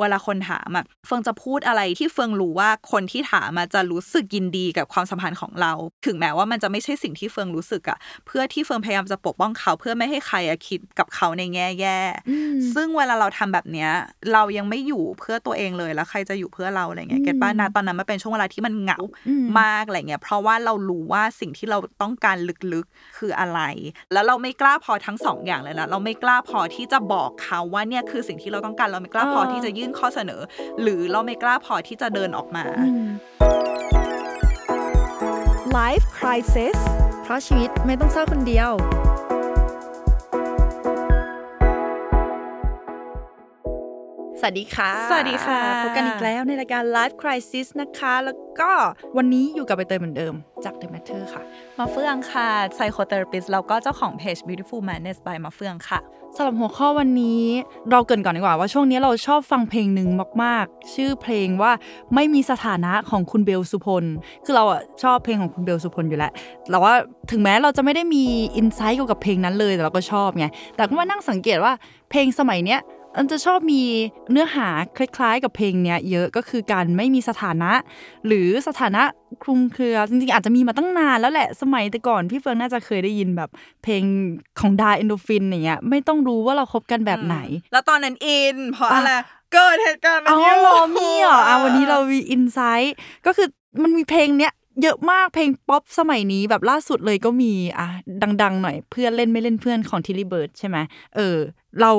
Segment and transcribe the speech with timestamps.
[0.00, 5.72] เวลาคนถามอะเฟิงจะพูดอะไรที่เฟิงรู้ว่าคนที่ถามมาจะรู้สึกยินดีกับความสัมพันธ์ของเรา
[6.06, 10.36] ถึงแม้ว่ามันจะไม่ใช่สิ่งที่เฟิงรู้สึกอะเพื่อที่เฟิงพยายามจะปกป้องเขาเพื่อไม่ให้ใคร
[10.68, 11.98] คิดกับเขาในแง่แย่
[12.74, 13.90] ซึ่งเวลาเราทำแบบเนี้ย
[14.32, 18.98] เรายังไม่อยู่เพื่อตัวเองเลยแล้วใครจะอยู่เพื่อเราอะไรเงี้ยเก็ตป้านะตอนนั้นมันเป็นช่วงเวลาที่มันเหงา
[19.60, 22.36] มากอะไรเงี้ยเพราะว่าเรารู้ว่าสิ่งที่เราต้องการ
[22.72, 23.60] ลึกๆคืออะไร
[24.12, 30.40] แล้วเราไม่กล้าพอทั้งสองอย่างเลยนะเราไม่กล้าพอที่จะบอกเขาว่าเนี่ยคือสิ่งที่เราต้องการเราไม่กล้าพอที่จะยื่นข้อเสนอ
[30.82, 32.64] หรือเราไม่กล้าพอที่จะเดินออกมา
[35.78, 36.78] Life Crisis
[37.22, 38.70] เพราะชีวิตไม่ต้องเศร้าคนเดียว
[44.44, 48.70] สวัสดีค่ะ สวัสดีค่ะ พบกันอีกแล้วในรายการ Life Crisis นะคะ แล้วก็
[49.16, 51.42] วันนี้อยู่กับใบเตยเหมือนเดิมจาก The Matter ค่ะ
[51.78, 56.00] มาเฟืองค่ะ psychotherapist แล้วก็เจ้าของเพจ beautiful madness by มาเฟืองค่ะ
[56.36, 57.44] สำหรับหัวข้อวันนี้
[57.90, 60.08] เราเกรินก่อนดีกว่าว่าช่วงนี้เราชอบฟังเพลงหนึ่ง
[60.42, 61.72] มาก ๆ ชื่อเพลงว่า
[62.14, 64.04] ไม่มีสถานะของคุณเบลสุพล
[64.44, 66.32] คือเราอะชอบเพลงของคุณเบลสุพลอยู่แล้ว
[66.70, 66.94] แต่ว่า
[67.30, 68.24] ถึงแม้เราจะไม่ได้มี
[68.56, 71.72] อินไซต์เกี่ยวกับเพลงนั้นเลยแต่เราก็ชอบไงแต่ก็มานั่งสังเกตว่า
[72.10, 72.80] เพลงสมัยเนี้ย
[73.16, 73.82] มันจะชอบมี
[74.30, 77.72] เนื้อหาคล้ายๆ กับเพลงเนี้ยเยอะก็คือการไม่มีสถานะ
[78.26, 79.02] หรือสถานะ
[79.42, 83.50] คลุมเครือ จริงๆ อาจจะมีมาตั้งนานแล้วแหละสมัยแต่ก่อน พี่เฟิร์นน่าจะเคยได้ยินแบบ
[83.82, 84.02] เพลง
[84.60, 87.36] ของดาเอ็นโดรฟินอย่างเงี้ยไม่ต้องรู้ว่าเราคบกันแบบไหน
[87.72, 89.12] แล้วตอนนั้นอินเพราะอะไร
[89.52, 92.94] เกิดเหตุการณ์มันอ๋อเยอะเหรอมีเหรออะวันนี้เรามี insight
[93.26, 93.48] ก็คือ
[93.82, 97.88] มันมีเพลงเนี้ย เยอะมากเพลงป๊อปสมัยนี้แบบล่าสุดเลยก็มีอะ
[98.42, 100.76] ดัง ๆ หน่อยเพื่อนเล่นไม่เล่นเพื่อนของ Tilly Birds ใช่ไหม
[101.16, 101.36] เออ
[101.80, 101.92] เรา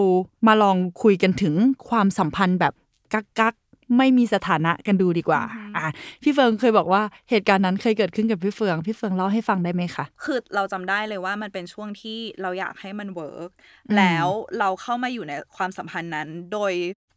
[0.47, 1.55] มาลองคุยกันถึง
[1.89, 2.73] ความสัมพันธ์แบบ
[3.13, 5.41] กั๊กกั๊กๆไม่มีสถานะกันดูดีกว่า
[5.77, 5.87] อะ
[6.23, 13.49] พี่เฟืองเคยบอกว่าเหตุการณ์นั้นเคยเกิดขึ้นกับพี่เฟือง พี่เฟืองเล่าให้ฟังได้ไหมคะ คือเราจำได้เลยว่ามันเป็นช่วงที่เราอยากให้มัน work
[13.97, 14.27] แล้ว
[14.59, 16.73] เราเข้ามาอยู่ในความสัมพันธ์นั้น โดย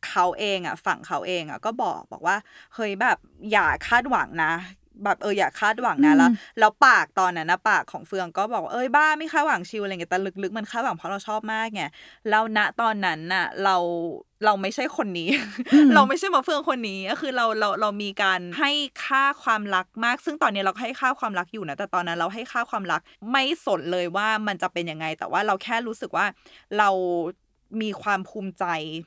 [0.09, 2.37] เขาเองอะฝั่งเขาเองอะก็บอกบอกว่า
[2.75, 3.19] เฮ้ยแบบ
[3.53, 4.53] อย่าคาดหวังนะ
[5.05, 11.83] แบบเอออย่าคาดหวังนะแล้วแล้วปากตอนนั้นนะปากของเฟืองก็บอกว่าเอ้ยบ้าไม่คาดหวัง chill อะไรเงี้ยแต่ลึกๆมันคาดหวังเพราะเราชอบมากไง
[12.31, 13.77] แล้วณตอนนั้นน่ะเรา
[14.45, 15.29] เราไม่ใช่คนนี้
[15.95, 18.71] เราไม่ใช่มาเฟืองคนนี้ก็คือเราเราเรามีการให้
[19.05, 23.01] ค่าความรักมาก ซึ่งตอนนี้เราก็ให้ค่าความรักอยู่นะแต่ตอนนั้นเราให้ค่าความรัก
[23.33, 26.27] ไม่สนเลยว่ามันจะเป็นยังไง แต่ว่าเราแค่รู้สึกว่า
[26.79, 26.91] เรา
[27.83, 28.65] มีความภูมิใจ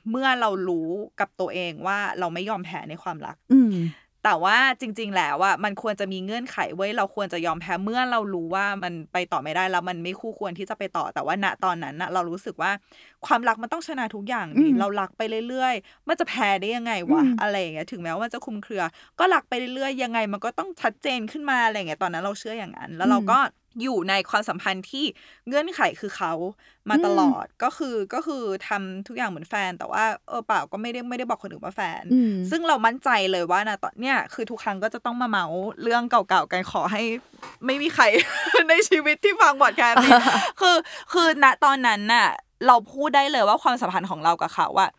[0.09, 0.89] เมื่อเรารู้
[1.19, 3.73] กับตัวเองว่าเราไม่ยอมแพ้ในความรักอืม
[4.23, 12.71] แต่ว่าจริง ๆ แล้วอะมันควรจะมีเงื่อนไขไว้ยเราควรจะยอมแพ้เมื่อเรารู้ว่ามันไปต่อไม่ได้แล้วมันไม่คู่ควรที่จะไปต่อแต่ว่าณตอนนั้นน่ะเรารู้สึกว่า
[13.25, 18.83] ความรักมันต้องชนะทุกอย่างนี่อืมเรารักไปเรื่อยๆ มันจะแพ้ได้ยังไงวะอืมอะไรอย่างเงี้ยถึงแม้ว่ามันจะคลุมเครือ
[19.19, 23.37] ก็รักไปเรื่อยๆยังไงมันก็ต้องชัดเจนขึ้นมาอะไรอย่างเงี้ยตอนนั้นเราเชื่ออย่างนั้น แล้วเราก็
[23.81, 25.05] อยู่ในความสัมพันธ์ที่
[25.47, 26.33] เงื่อนไขคือเขา
[26.89, 35.45] มาตลอดก็คือก็คือทำทุกอย่างเหมือนแฟน แต่ว่าเออเปล่าก็ไม่ได้ไม่ได้บอกคนอื่นว่าแฟนอืมซึ่งเรามั่นใจเลยว่านะตอนเนี้ยคือทุกครั้งก็จะต้องมาเมา
[35.83, 37.01] เรื่องเก่าๆกันขอให้
[37.65, 38.03] ไม่มีใคร
[38.69, 40.11] ในชีวิตที่ฟังบอดแคสต์นี้
[40.61, 40.75] คือ
[41.13, 42.27] คือณตอนนั้นน่ะ
[42.67, 44.89] เราพูดได้เลยว่าความสัมพันธ์ของเรากับเขาอะ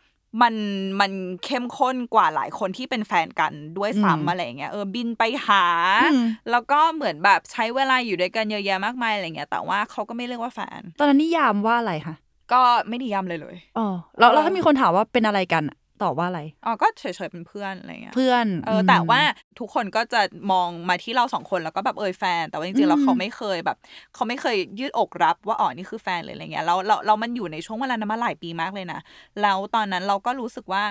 [0.41, 0.53] มัน
[0.99, 1.11] มัน
[1.45, 5.65] เข้มข้นกว่าหลายคนที่เป็นแฟนกันด้วยอืมซ้ำอะไรอย่างเงี้ยเออบินไปหา
[6.03, 12.15] อืมแล้วก็เหมือนแบบใช้เวลาอยู่ด้วยกันเยอะแยะมากมายอะไรเงี้ยแต่ว่าเขาก็ไม่เรียกว่าแฟน ตอนนั้นนิยามว่าอะไรคะ
[12.51, 13.87] ก็ไม่นิยามเลยเลยอ๋อ
[14.19, 19.21] แล้วแล้วถ้ามีคนถามว่าเป็นอะไรกันอะ ตอบว่าอะไรอ๋อก็เฉยๆเป็นเพื่อนอะไรเงี้ยเพื่อนเอออแต่ว่า
[19.59, 23.77] ทุกคนก็จะมองมาที่เราสองคนแล้วก็แบบเอยแฟน แต่ว่าจริงๆแล้วเขาไม่เคยแบบ
[24.13, 28.99] เขาไม่เคยยืดอกรับว่าอ๋อนี่คือแฟนเลยอะไรเงี้ยแล้วเราเรามันอยู่ในช่วงเวลานั้นมาหลายปีมากเลยนะ
[29.41, 30.83] แล้วตอนนั้นเราก็รู้สึกว่า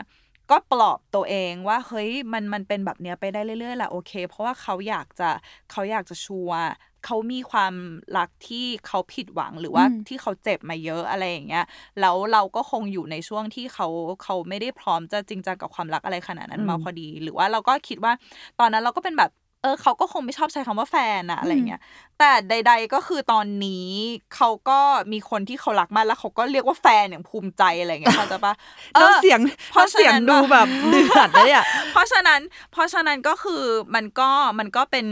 [0.51, 5.31] ก็ปลอบตัวเองว่าเฮ้ยมันมันเป็นแบบเนี้ยไปได้เรื่อยๆแหละโอเค เพราะว่าเขาอยากจะ
[5.71, 6.61] เขาอยากจะชัวร์
[7.07, 7.75] เขามีความ
[8.17, 11.65] รักที่เขาผิดหวังหรือว่าอืมที่เขาเจ็บมาเยอะอะไรอย่างเงี้ย
[12.01, 13.87] แล้วเราก็คงอยู่ในช่วงที่เขา
[14.23, 18.13] เขาไม่ได้พร้อมจะจริงจังกับความรักอะไรขนาดนั้นมาพอดี หรือว่าเราก็คิดว่า
[18.61, 21.81] ตอนนั้นเราก็เป็นแบบเออเขาก็คงไม่ชอบใช้คำว่าแฟนอะอะไรเงี้ย
[22.19, 23.89] แต่ใด ๆ ก็คือตอนนี้
[24.35, 24.81] เขาก็
[25.13, 28.55] มีคนที่เขารักมากแล้วเขาก็เรียกว่าแฟนอย่างภูมิใจอะไรเงี้ยเข้าใจปะ
[28.93, 32.41] แล้วออเสียงเพราะเสียงฉะนั้นดูแบบเดือดเลยอะเพราะฉะนั้น
[32.73, 33.63] เพราะฉะนั้นก็คือ
[33.95, 35.07] มันก็มันก็เป็น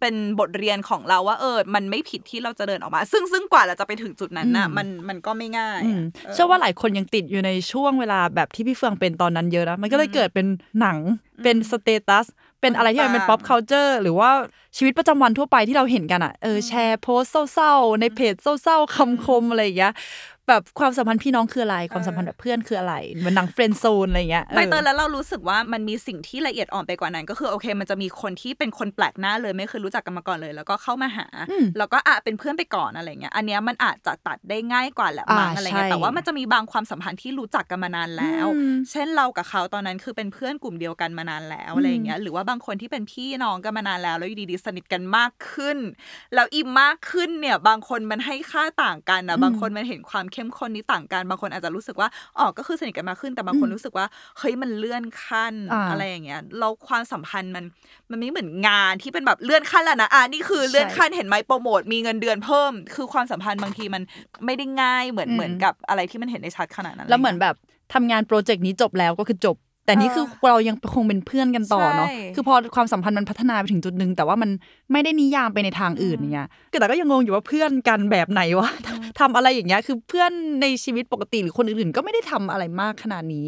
[0.00, 10.46] เป็นบทเรียนของเราว่าเออ มันไม่ผิดที่เราจะเดินออกมา ซึ่งซึ่งกว่าเราจะไปถึงจุดนั้นน่ะอืมมันมันก็ไม่ง่ายอือะมเออเชื่อว่าหลายคนยังติดอยู่ในช่วงเวลาแบบที่พี่เฟืองเป็นตอนนั้นเยอะนะมันก็เลยเกิดเป็น
[10.80, 10.98] หนัง
[11.44, 12.26] เป็น status
[12.60, 14.30] เป็นอะไรที่มันเป็นต่าง pop culture หรือว่า
[14.76, 19.94] ชีวิตประจำวันทั่วไปที่เราเห็นกันอะเออแชร์โพสต์เศร้าๆในเพจเศร้าๆคำคมอะไรอย่างเงี้ย
[20.48, 31.26] แบบความสัมพันธ์พี่น้องคืออะไรความสัมพันธ์แบบเพื่อนคืออะไรเหมือนหนัง Friend Zone อะไรเงี้ยใบเตยแล้วเรารู้สึกว่ามันมีสิ่งที่ละเอียดอ่อนไปกว่านั้น ก็คือโอเค มันจะมีคนที่เป็นคนแปลกหน้าเลยไม่เคยรู้จักกันมาก่อนเลย แล้วก็เข้ามาหา
[31.78, 45.78] แล้วก็อะเป็นเพื่อนไปก่อนอะไรเงี้ยอันเนี้ยมันอาจจะตัดได้ง่ายกว่าแหละมั้งอ่าอะไรเงี้ยใช่แต่ว่ามันจะมีบางความสัมพันธ์ที่รู้จักกันมานานแล้วอืมเช่นเรากับเขาตอนนั้นคือเป็นเพื่อนกลุ่มเดียวกันมานานแล้วอะไรอย่างเงี้ยหรือว่าบางคนที่เป็นพี่น้องกันมานานแล้วแล้วอยู่ดีๆสนิทกันมากขึ้น
[46.34, 54.06] แล้วอีมากขึ้นเนี่ยบางคนมันให้ค่าต่างกันนะบางคนมันเห็นความเข้มข้นนี้ต่างกันบางคนอาจจะรู้สึกว่าอ๋อก็คือสนิทกันมากขึ้นแต่บางคนรู้สึกว่า
[54.38, 57.64] เฮ้ยมันเลื่อนขั้นอ่าอะไรอย่างเงี้ยเราความสัมพันธ์มัน
[58.10, 64.02] มันไม่เหมือนงานที่เป็นแบบเลื่อนขั้นแล้วนะอะนี่คือเลื่อนขั้นเห็นไหมโปรโมทมีเงินเดือนเพิ่ม คือความสัมพันธ์บางทีมัน
[64.44, 67.54] ไม่ได้ง่ายเหมือนเหมือนกับอะไรที่มันเห็นในชัดขนาดนั้นแล้วเหมือนแบบ
[67.94, 69.56] ทำงานโปรเจกต์นี้จบแล้วก็คือจบ
[69.86, 74.50] แต่นี่คือเรายังคงเป็นเพื่อนกันต่อเนาะใช่คือพอความสัมพันธ์มันพัฒนาไปถึงจุดหนึ่งแต่ว่ามัน
[74.92, 78.70] ไม่ได้นิยามไปในทางอื่นอย่างเงี้ยแต่ก็ยังงงอยู่ว่าเพื่อนกันแบบไหนวะ
[79.20, 80.30] ทำอะไรอย่างเงี้ยคือเพื่อน
[80.62, 83.46] ในชีวิตปกติหรือคนอื่นๆ ก็ไม่ได้ทำอะไรมากขนาดนี้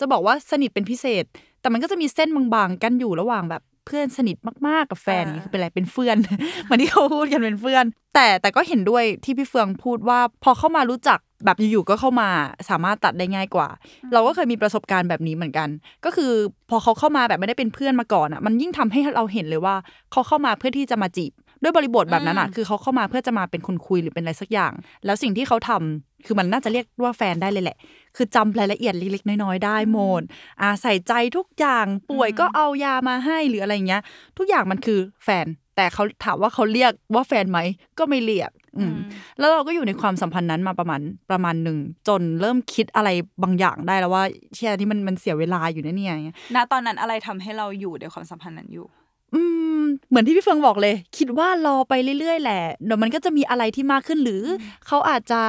[0.00, 1.24] จะบอกว่าสนิทเป็นพิเศษ
[1.60, 4.36] แต่มันก็จะมีเส้นบางๆ กันอยู่ระหว่างแบบ เพื่อนสนิท
[4.68, 6.16] มากๆกับแฟนอ่านี่คือเป็นอะไรเป็นเพื่อน
[6.64, 7.84] เหมือนที่เขาพูดกันเป็นเพื่อน
[8.14, 12.28] แต่แต่ก็เห็นด้วยที่พี่เฟืองพูดว่า พอเข้ามารู้จักแบบอยู่ๆก็เข้ามา
[12.70, 13.68] สามารถตัดได้ง่ายกว่า
[14.12, 15.68] เราก็เคยมีประสบการณ์แบบนี้เหมือนกัน
[16.04, 16.32] ก็คือ
[16.70, 19.74] พอเขาเข้ามาแบบไม่ได้เป็นเพื่อนมาก่อนอะ มันยิ่งทำให้เราเห็นเลยว่า
[20.12, 21.32] เขาเข้ามาเพื่อที่จะมาจีบ
[21.62, 24.72] ด้วยบริบทแบบนั้นอะอืมคือเขาเข้ามาเพื่อจะมาเป็นคนคุยหรือเป็นอะไรสักอย่าง
[25.04, 27.76] แล้วสิ่งที่เขาทำ คือมันน่าจะเรียกว่าแฟนได้เลยแหละ
[28.16, 30.22] คือจำรายละเอียดเล็กๆน้อยๆได้หมด
[30.60, 34.02] อ่าใส่ใจทุกอย่างป่วยก็เอายามาให้หรืออะไรเงี้ย
[34.38, 35.46] ทุกอย่างมันคือแฟน
[35.76, 37.58] แต่เขาถามว่าเขาเรียกว่าแฟนไหม
[37.98, 38.94] ก็ไม่เรียก อืม
[39.38, 41.00] แล้วเราก็อยู่ในความสัมพันธ์นั้นมาประมาณ
[41.30, 41.78] ประมาณหนึ่ง
[42.08, 43.08] จนเริ่มคิดอะไร
[43.42, 44.24] บางอย่างได้แล้วว่า
[44.54, 46.14] เชี่ยนี่มันมันเสียเวลาอยู่นะเนี่ย
[46.54, 48.86] ณตอนนั้นอะไรทำให้เราอยู่ในความสัมพันธ์นั้นอยู่
[49.36, 49.42] อื
[49.78, 55.42] ม เหมือนที่พี่เฟืองบอกเลย คิดว่ารอไปเรื่อยๆแหละเดี๋ยวมันก็จะมีอะไรที่มากขึ้นหรืออเขาอาจจะ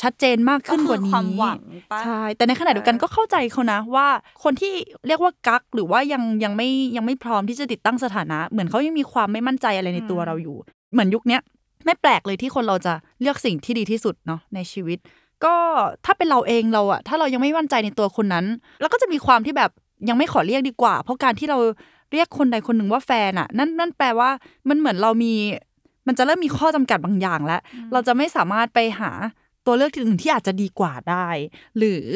[0.00, 1.58] ชัดเจนมากขึ้นกว่านี้ก็คือความหวัง
[1.92, 4.06] ปะใช่แต่ในขณะเดียวกันก็เข้าใจเขานะว่า
[4.42, 4.72] คนที่
[5.06, 10.56] เรียกว่ากักหรือว่ายังยังไม่ยังไม่พร้อมที่จะติดตั้งสถานะ เหมือนเขายังมีความไม่มั่นใจอะไรในตัวเราอยู่
[10.92, 11.40] เหมือนยุคเนี้ย
[11.84, 14.98] ไม่แปลกเลยที่คนเราจะเลือกสิ่งที่ดีที่สุดเนาะในชีวิต
[15.44, 15.54] ก็
[16.04, 18.46] ถ้าเป็นเราเองเราอะถ้าเรายังไม่มั่นใจในตัวคนนั้น
[18.80, 19.70] แล้วก็จะมีความที่แบบ
[20.08, 21.58] ยังไม่ขอเรียกดีกว่า เพราะการที่เรา
[22.14, 24.30] เรียกคนใดคนหนึ่งว่าแฟนอะนั่นนั่นแปลว่า
[24.68, 25.34] มันเหมือนเรามี
[26.06, 27.60] มันจะเริ่มมีข้อจำกัดบางอย่างแล้ว
[27.92, 29.10] เราจะไม่สามารถไปหา
[29.66, 31.28] ตัวเลือกที่อื่นที่อาจจะดีกว่าได้
[31.78, 32.06] หรือ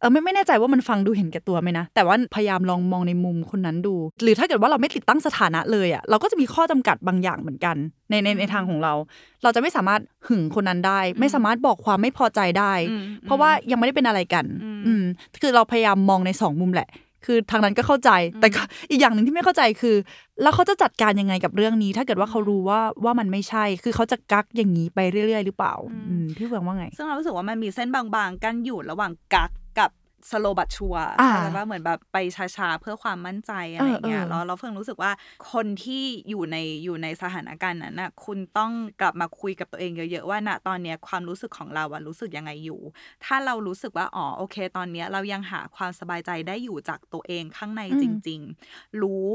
[0.00, 7.76] เออไม่ไม่แน่ใจว่ามันฟังดูเห็นแก่ตัวไหมนะ แต่ว่าพยายามลองมองในมุมคนนั้นดู หรือถ้าเกิดว่าเราไม่ติดตั้งสถานะเลยอะเราก็จะมีข้อจำกัดบางอย่างเหมือนกัน
[8.10, 8.92] ในในในทางของเรา
[9.42, 15.04] เราจะไม่สามารถหึงคนนั้นได้ ไม่สามารถบอกความไม่พอใจได้อืมเพราะว่ายังไม่ได้เป็นอะไรกัน อืมอืม
[15.42, 16.88] คือเราพยายามมองในสองมุมแหละ
[17.26, 19.96] คือทางนั้นก็เข้าใจ แต่ก็อีกอย่างหนึ่งที่ไม่เข้าใจคือ
[20.42, 29.50] แล้วเขาจะจัดการยังไงกับเรื่องนี้ ถ้าเกิดว่าเขารู้ว่าว่ามันไม่ใช่ คือเขาจะกักอย่างนี้ไปเรื่อยๆ หรือเปล่าอืมพี่เฟืองว่าไง ซึ่งเรารู้สึกว่ามันมีเส้นบางๆ กันอยู่ระหว่างกักกับ
[30.30, 35.12] สโลบัตชัวอ่าเข้าใจว่าเหมือนแบบไปช้าๆ เพื่อความมั่นใจอะไรอย่างเงี้ยเออเออแล้วเราเพิ่งรู้สึกว่า
[35.52, 42.80] คนที่อยู่ในอยู่ในสถานการณ์นั้นน่ะคุณต้องกลับมาคุยกับตัวเองเยอะๆว่าณตอนเนี้ยความรู้สึกของเราอะรู้สึกยังไงอยู่
[43.24, 48.40] ถ้าเรารู้สึกว่าอ๋อโอเค ตอนเนี้ยเรายังหาความสบายใจได้อยู่จากตัวเองข้างในอืมจริง
[48.72, 49.30] ๆ รู้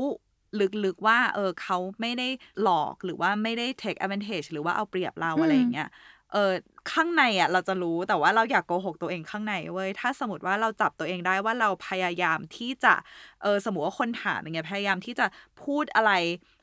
[0.86, 2.28] ลึกๆว่าเออเขาไม่ได้
[2.62, 5.88] หลอกหรือว่าไม่ได้ take advantage หรือว่าเอาเปรียบเราอะไรอย่างเงี้ย
[6.34, 6.52] เออ
[6.92, 12.94] ข้างในอะเราจะรู้แต่ว่าเราอยากโกหกตัวเองข้างในเว้ยถ้าสมมติว่าเราจับตัวเองได้ว่าเราพยายามที่จะ
[13.42, 15.26] เออสมมติว่าคนถามอย่างเงี้ยพยายามที่จะ
[15.64, 16.12] พูดอะไร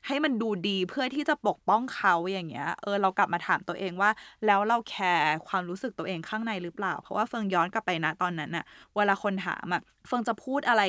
[0.06, 4.11] ให้มันดูดีเพื่อที่จะปกป้องเขาอย่างเงี้ยเออเรากลับมาถามตัวเองว่า
[4.47, 8.65] แล้วเราแคร์ความรู้สึกตัวเองข้างในหรือเปล่า เพราะว่าเฟิงย้อนกลับไปนะตอนนั้นน่ะ
[8.96, 10.82] เวลาคนถามอะเฟิงจะพูดอะไร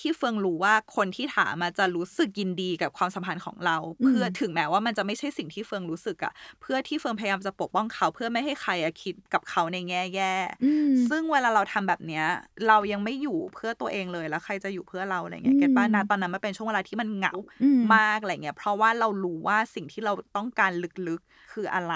[0.00, 12.24] ที่เฟิงรู้ว่าคนที่ถามมาจะรู้สึกยินดีกับความสัมพันธ์ของเราอืมเพื่อถึงแม้ว่ามันจะไม่ใช่สิ่งที่เฟิงรู้สึกอะเพื่อที่เฟิงพยายามจะปกป้องเขา เพื่อไม่ให้ใครอะคิดกับเขาในแง่แย่อืมซึ่งเวลาเราทำแบบเนี้ย
[12.68, 20.72] เรายังไม่อยู่เพื่อตัวเองเลยแล้วใครจะอยู่เพื่อเราอะไรเงี้ยอืมเก็ตป้านะตอนนั้นมันเป็นช่วงเวลาที่มันเหงาอืมมากอะไรเงี้ยเพราะว่าเรารู้ว่าสิ่งที่เราต้องการ
[21.08, 21.94] ลึกๆคืออะไร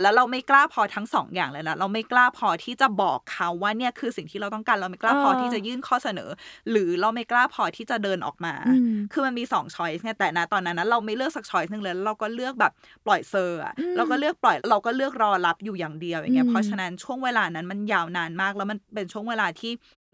[0.00, 6.30] แล้วเราไม่กล้าพอทั้งสองอย่างเลยนะเราไม่กล้าพอที่จะบอกเขาว่าเนี่ยคือสิ่งที่เราต้องการเราไม่กล้าพอเออที่จะยื่นข้อเสนอ
[6.70, 12.72] หรือเราไม่กล้าพอที่จะเดินออกมาอืมคือมันมีสองช้อยส์ไงแต่นะตอนนั้นนะเราไม่เลือกสักช้อยส์หนึ่งเลยแล้วเราก็เลือกแบบ
[13.06, 19.72] ปล่อยเซอร์อะอืมเราก็เลือกปล่อยเราก็เลือกรอรับอยู่อย่างเดียวอย่างเงี้อืยมเพราะฉะนั้นช่วงเวลานั้นมันยาวนานมากแล้วมันเป็นช่วงเวลาที่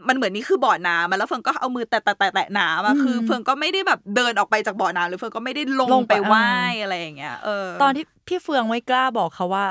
[0.08, 9.66] มันเหมือนนี่คือบ่อน้ำอะแล้วเฟืองก็เอามือแตะแตะแตะแตะน้ำอะคือเฟืองก็ไม่ได้แบบเดินออกไปจากบ่อน้ำหรือเฟืองก็ไม่ได้ลงลงไปไปไหว่ายอ่าอะไรอย่างเงี้ยเออตอนที่พี่เฟืองไม่กล้าบอกเขาว่า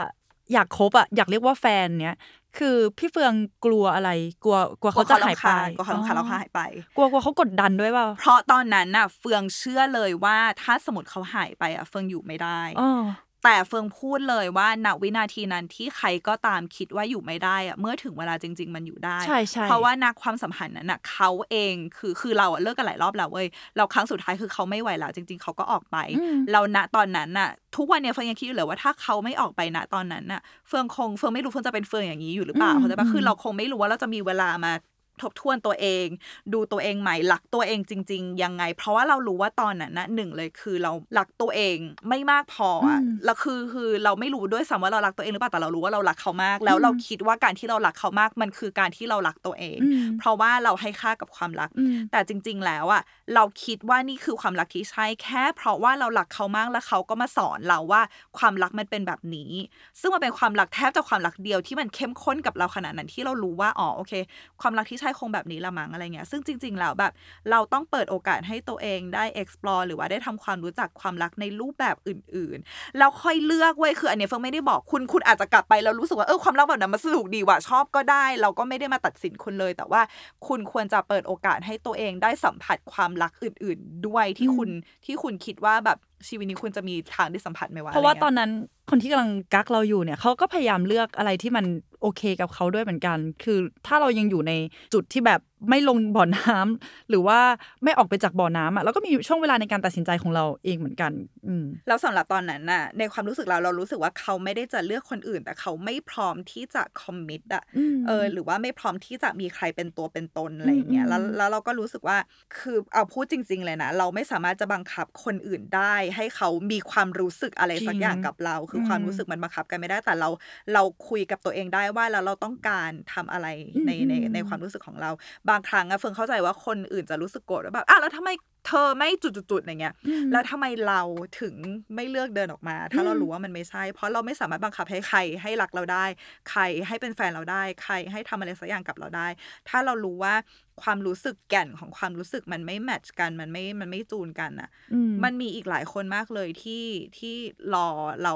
[0.54, 2.18] อยากคบอะอยากเรียกว่าแฟนเนี้ย
[2.58, 3.34] คือพี่เฟือง
[3.66, 4.10] กลัวอะไร
[4.44, 6.60] กลัวกลัวเขาจะหายไปก็เขารำคาญเราหายไป
[6.96, 13.04] กลัวกลัวเขากดดันด้วยเปล่าเพราะตอนนั้นน่ะ เฟืองเชื่อเลยว่าถ้าสมมติเขาหายไปอะเฟืองอยู่ไม่ได้อ๋อ
[13.44, 23.48] แต่เฟืองพูดเลยว่าณวินาทีนั้นที่ใครก็ตามคิดว่าอยู่ไม่ได้อะเมื่อถึงเวลาจริง ๆ มันอยู่ได้ ใช่ใช่เพราะว่านักความสัมพันธ์นั้นน่ะเขาเองคือคือเราอะเลิกกันหลายรอบแล้วเว้ย
[23.78, 34.74] เราครั้งสุดท้ายคือเขาไม่ไหวแล้วจริง ๆ เขาก็ออกไปอืมเราณตอนนั้นน่ะ ทุกวันเนี้ยเฟิงยังคิดอยู่เลยว่าถ้าเขาไม่ออกไปณตอนนั้นน่ะเฟิงคงเฟิงไม่รู้เฟิงจะเป็นเฟิงอย่างนี้อยู่หรือเปล่าอืมเข้าใจปะอืมคือเราคงไม่รู้ว่าเราจะมีเวลามา
[35.22, 36.08] ทบทวนตัวเอง
[36.54, 41.78] ดูตัวเองใหม่หลักตัวเองจริง ๆ ยังไง เพราะว่าเรารู้ว่าตอนนั้นนะหนึ่งเลยคือเราหลักตัวเอง
[42.10, 53.02] ไม่มากพออะอืมแล้วคือคือเราไม่รู้ด้วยซ้ำว่าเรารักตัวเองหรือเปล่าแต่เรารู้ว่าเรารักเขามาก แล้วเราคิดว่าการที่เรารักเขามากมันคือการที่เรารักตัวเองอืมเพราะว่าเราให้ค่ากับความรักอืมแต่จริง ๆ แล้วอะ
[53.36, 58.02] เราคิดว่านี่คือความรักที่ใช่แค่ เพราะว่าเรารักเขามากแล้วเขาก็มาสอนเราว่า
[58.38, 59.52] ความรักมันเป็นแบบนี้
[60.00, 64.14] ซึ่งมันเป็นความรักแทบจะความรักเดียวที่มันเข้มข้นกับเราขนาดนั้นที่เรารู้ว่าอ๋อโอเค
[64.62, 67.12] ความรักที่ใช่คงแบบนี้ละมั้งอะไรเงี้ย ซึ่งจริง ๆ แล้วแบบ
[67.52, 80.02] เราต้องเปิดโอกาสให้ตัวเองได้ explore หรือว่าได้ทำความรู้จักความรักในรูปแบบอื่นๆ แล้วค่อยเลือกเว้ยคืออันนี้เฟิงไม่ได้บอกคุณคุณอาจจะกลับไปแล้วรู้สึกว่าเออความรักแบบนั้นมันสนุกดีว่ะชอบก็ได้ เราก็ไม่ได้มาตัดสินคุณเลย แต่ว่า
[80.48, 84.70] คุณควรจะเปิดโอกาสให้ตัวเองได้สัมผัสความรักอื่น ๆ ด้วยที่คุณ
[85.06, 88.52] ที่คุณคิดว่าแบบ ชีวิตนี้คุณจะมีทางได้สัมผัสไหมวะเพราะว่าตอนนั้น
[88.90, 91.66] คนที่กำลังกักเราอยู่เนี่ยเขาก็พยายามเลือกอะไรที่มัน
[92.02, 94.54] โอเคกับเขาด้วยเหมือนกัน คือถ้าเรายังอยู่ใน
[94.94, 95.40] จุดที่แบบ
[95.70, 97.40] ไม่ลงบ่อน้ำหรือว่า
[97.84, 101.12] ไม่ออกไปจากบ่อน้ำอะเราก็มีช่วงเวลาในการตัดสินใจของเราเองเหมือนกัน
[101.48, 112.18] อืมแล้วสำหรับตอนนั้นน่ะ ในความรู้สึกเราเรารู้สึกว่าเขาไม่ได้จะเลือกคนอื่น แต่เขาไม่พร้อมที่จะคอมมิตอะอืมเออ หรือว่าไม่พร้อมที่จะมีใครเป็นตัวเป็นตนอะไรอย่างเงี้ยอืมแล้วแล้วเราก็รู้สึกว่า
[112.58, 120.30] คือเอาพูดจริง ๆ เลยนะเราไม่สามารถจะบังคับคนอื่นได้ ให้เขามีความรู้สึกอะไรสักอย่างกับเรา คือความรู้สึกมันบังคับกันไม่ได้แต่เรา
[120.74, 123.48] เราคุยกับตัวเองได้ว่าแล้วเราต้องการทำอะไร
[123.86, 125.12] ในในในความรู้สึกของเรา
[125.50, 128.30] บางครั้งอะเฟิงเข้าใจว่าคนอื่นจะรู้สึกโกรธว่าแบบอะแล้วทำไม
[128.68, 129.96] เธอไม่จุดๆๆอย่างเงี้ย
[130.32, 131.02] แล้วทำไมเรา
[131.42, 131.54] ถึง
[131.96, 136.06] ไม่เลือกเดินออกมา ถ้าเรารู้ว่ามันไม่ใช่ เพราะเราไม่สามารถบังคับให้ใครให้รักเราได้
[136.50, 139.28] ใครให้เป็นแฟนเราได้ ใครให้ทำอะไรสักอย่างกับเราได้
[139.70, 140.34] ถ้าเรารู้ว่า
[140.82, 146.86] ความรู้สึกแก่นของความรู้สึกมันไม่แมทช์กันมันไม่มันไม่จูนกันอะอืมมันมีอีกหลายคนมากเลยที่
[147.18, 147.36] ที่
[147.74, 147.88] รอ
[148.24, 148.34] เรา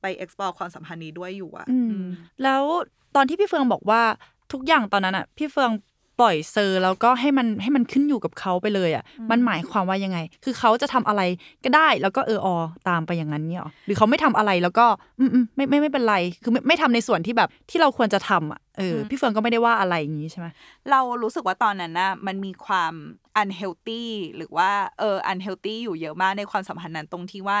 [0.00, 2.08] ไป explore ความสัมพันธ์นี้ด้วยอยู่อะอืมอืม
[2.42, 2.62] แล้ว
[3.16, 4.02] ตอนที่พี่เฟืองบอกว่า
[4.52, 5.70] ทุกอย่างตอนนั้นอะพี่เฟือง
[6.20, 11.22] ปล่อยเซอร์แล้วก็ให้มันให้มันขึ้นอยู่กับเขาไปเลยอะ มันหมายความว่ายังไง คือเขาจะทำอะไร
[11.64, 12.48] ก็ได้แล้วก็เอออ
[12.88, 14.86] ตามไปอย่างนั้นเนี่ยหรอหรือเขาไม่ทำอะไรแล้วก็
[15.20, 20.46] อืมอืมไม่ไม่ไม่เป็นไร คือไม่ไม่ทำในส่วนที่แบบที่เราควรจะทำอะเอออพี่เฟืองก็ไม่ได้ว่าอะไรอย่างนี้ใช่ไหม
[20.90, 22.92] เรารู้สึกว่าตอนนั้นน่ะมันมีความ
[23.40, 24.04] unhealthy
[24.36, 27.58] หรือว่าเออ unhealthy อยู่เยอะมากในความสัมพันธ์นั้นตรงที่ว่า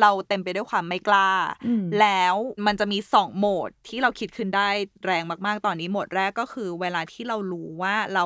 [0.00, 1.30] เราเต็มไปด้วยความไม่กล้า
[1.66, 2.34] อืมแล้ว
[2.66, 4.68] มันจะมีสองโหมดที่เราคิดขึ้นได้
[5.04, 8.24] แรงมากๆตอนนี้โหมดแรกก็คือ เวลาที่เรารู้ว่าเรา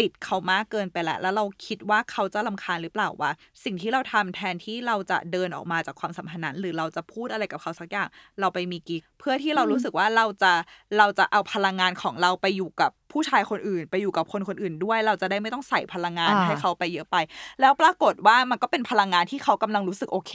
[0.00, 3.30] ติดเขามากเกินไปแล้วแล้วเราคิดว่าเขาจะลำคาญหรือเปล่าวะ
[3.64, 8.08] สิ่งที่เราทำแทนที่เราจะเดินออกมาจากความสัมพันธ์นั้นหรือเราจะพูดอะไรกับเขาสักอย่าง
[8.40, 10.52] เราไปมีกิ๊กเพื่อที่เรารู้สึกว่าเราจะ
[10.98, 17.16] เราจะเอาพลังงานของเราไปอยู่กับผู้ชายคนอื่น ไปอยู่กับคนคนอื่นด้วย เราจะได้ไม่ต้องใส่พลังงานอ่าให้เขาไปเยอะไป
[17.60, 20.34] แล้วปรากฏว่ามันก็เป็นพลังงานที่เขากำลังรู้สึกโอเค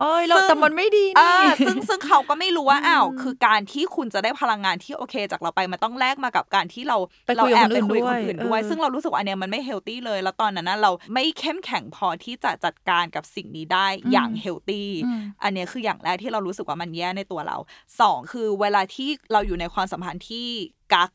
[0.00, 17.56] เอ้ยเราซึ่ง แต่มันไม่ดีอ่านี่ซึ่งซึ่งเขาก็ไม่รู้ว่าอืมอ้าวคือการที่คุณจะได้พลังงานที่โอเค จากเราไปมันต้องแลกมากับการที่เราไปเราคุยกับแอบคนไปอื่นคุยกับด้ควยนอื่นด้วย เออ ซึ่งเรารู้สึกว่าอันเนี้ยมันไม่เฮลตี้เลยแล้วตอนนั้นนะเราไม่เข้มแข็งพอที่จะจัดการกับสิ่งนี้ได้อย่างเฮลตี้อืมอันเนี้ยคืออย่างแรกที่เรารู้สึกว่ามันแย่ในตัวเรา
[18.00, 20.46] สองคือเวลาที่เราอยู่ในความสัมพันธ์ที่
[20.94, 21.10] กัก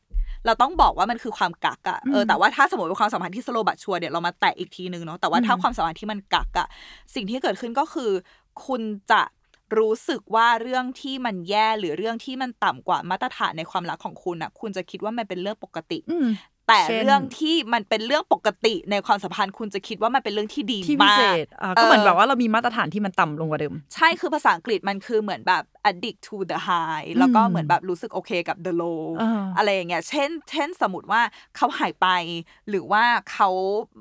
[0.46, 6.66] เราต้องบอกว่ามันคือความกักอะเอออืมแต่ว่าถ้าสมมติเป็นความสัมพันธ์ที่สโลบัตชัวร์เดี๋ยวเรามาแตะอีกทีนึงเนาะแต่ว่าถ้าอืมความสัมพันธ์ที่มันกักอะ
[7.14, 8.10] สิ่งที่เกิดขึ้นก็คือ
[8.66, 8.82] คุณ
[9.12, 9.22] จะ
[9.78, 15.98] รู้สึกว่าเรื่องที่มันแย่หรือเรื่องที่มันต่ำกว่ามาตรฐานในความรักของคุณอะคุณจะคิดว่ามันเป็นเรื่องปกติ
[16.68, 31.20] แต่เช่นเรื่องที่มันเป็นเรื่องปกติในความสัมพันธ์คุณจะคิดว่ามันเป็นเรื่องที่ดีที่พิมาเศกษอ่าก็เหมือนเออแบบว่าเรามีมาตรฐานที่มันต่ำลงกว่าเดิม ใช่คือภาษาอังกฤษมันคือเหมือนแบบ addict to the high แล้วก็เหมือนแบบรู้สึกโอเคกับ the low อ่าอะไรอย่างเงี้ยเช่น เช่นสมมติว่า
[31.56, 32.08] เขาหายไป
[32.68, 33.48] หรือว่าเขา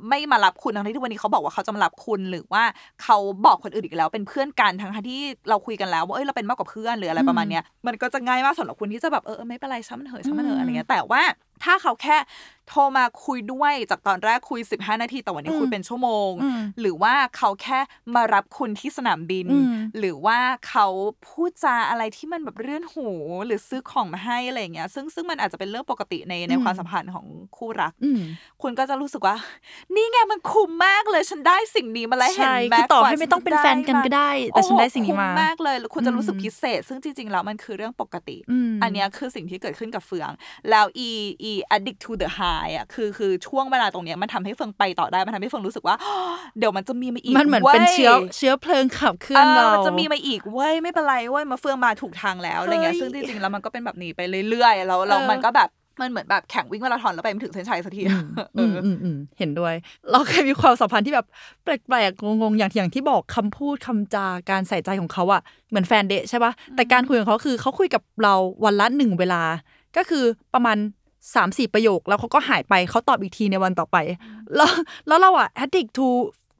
[0.09, 2.63] ไม่มารับคุณทั้งที่ทุกวันนี้เขาบอกว่าเขาจะมารับคุณ หรือว่า
[3.03, 11.21] เขาบอกคนอื่นอีกแล้วเป็นเพื่อนกันทั้งที่เราคุยกันแล้วว่าเอ้ยเราเป็นมากกว่าเพื่อนหรืออะไรประมาณเนี้ยมันก็จะง่ายมากสำหรับคุณที่จะแบบเออเออไม่เป็นไรช่างมันเถอะช่างมันเถอะอะไรเงี้ยแต่ว่า
[11.63, 12.17] ถ้าเขาแค่
[12.69, 17.79] โทรมาคุยด้วยจากตอนแรกคุย 15 นาทีแต่วันนี้คุยเป็นชั่วโมงอืมหรือว่าเขาแค่
[18.15, 20.39] มารับคุณที่สนามบินอืมหรือว่า
[20.69, 20.87] เขา
[21.29, 23.07] พูดจาอะไรที่มันแบบเรื่อนหู
[23.45, 27.25] หรือซื้อของมาให้อะไรอย่างเงี้ย ซึ่งซึ่งมันอาจจะเป็นเรื่องปกติในในอืมความสัมพันธ์ของ
[27.57, 28.21] คู่รักอืม
[28.61, 29.35] คุณก็จะรู้สึกว่า
[29.95, 40.31] นี่ไงมันคุ้มมากเลยฉันได้สิ่งนี้มาแล้วเห็นใช่ไหมคือต่อกว่าให้ไม่ต้องเป็นแฟนกันก็ได้ แต่โอ้โหฉันได้สิ่งนี้มาคุ้มากเลยแล้วคุณจะรู้สึกอืมพิเศษ ซึ่งจริงๆแล้วมันคือเรื่องปกติอืมอันเนี้ยคือสิ่งที่เกิดขึ้นกับเฟือง
[40.69, 41.09] แล้วอี
[41.43, 45.95] อี addict to the high อะคือคือช่วงเวลาตรงเนี้ยมันทำให้เฟิงไปต่อได้มันทำให้เฟิงรู้สึกว่า
[46.57, 55.69] เดี๋ยวมันจะมีมาอีกมันเหมือนเป็นว้ยเชื้อเชื้อเพลิงขับเคลื่อนเรามันจะมีมาอีกเว้ยไม่เป็นไรเว้ยมาเฟืองมาถูกทางแล้วอะไรเงี้ยเฮ้ยซึ่งจริงๆแล้วมันก็เป็นแบบนี้ไปเรื่อยๆแล้วแล้วเออมันก็แบบ
[56.01, 58.01] มันเหมือนแบบแข่งวิ่งมาราธอนแล้วไปไม่ถึงเส้นชัยสักที
[58.55, 59.73] เออืมออืมอืมเห็นด้วย
[60.11, 61.27] เราเคยมีความสัมพันธ์ที่แบบ
[61.63, 68.33] แปลกๆงงๆอย่างอย่างที่บอกคำพูดคำจาการใส่ใจของเขาอะเหมือนแฟนเดทใช่ปะแต่การคุยของเขาคือเขาคุยกับเรา
[68.63, 69.41] วันละหนึ่งเวลา
[69.97, 70.77] ก็คือประมาณ
[71.35, 73.97] สามสี่ประโยค แล้วเขาก็หายไปเขาตอบอีกทีในวันต่อไป
[74.55, 74.71] แล้ว
[75.07, 76.07] แล้วเราอะ addict to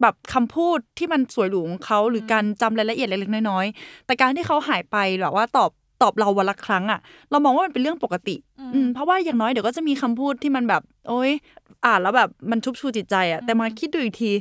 [0.02, 7.00] แบบคำพูดที่มันสวยหรูของเขาหรือการจำรายละเอียดเล็กๆน้อยๆแต่การที่เขาหายไปแบบว่าตอบตอบเราวันละครั้งอะ
[7.32, 8.36] เรามองว่ามันเป็นเรื่องปกติ
[8.74, 11.32] อืมเพราะว่าอย่างน้อยเดี๋ยวก็จะมีคำพูดที่มันแบบ โอ๊ย
[11.86, 14.32] อ่านแล้วแบบมันชุบชูจิตใจอะแต่มาคิดดูอีกที